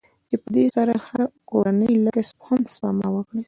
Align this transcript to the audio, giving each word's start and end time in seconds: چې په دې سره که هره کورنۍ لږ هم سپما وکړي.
چې 0.29 0.35
په 0.43 0.49
دې 0.55 0.65
سره 0.75 0.93
که 0.97 1.01
هره 1.07 1.25
کورنۍ 1.49 1.93
لږ 2.05 2.17
هم 2.47 2.61
سپما 2.73 3.07
وکړي. 3.13 3.39